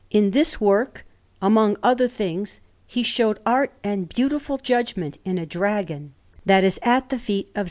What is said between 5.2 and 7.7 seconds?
in a dragon that is at the feet of S.